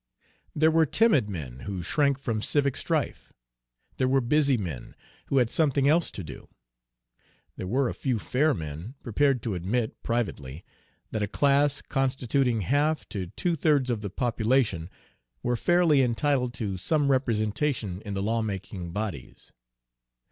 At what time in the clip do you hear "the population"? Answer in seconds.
14.01-14.89